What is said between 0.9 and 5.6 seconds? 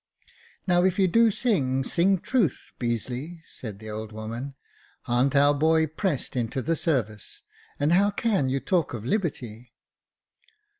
you do sing, sing truth, Beazeley," said the old woman." A'n't our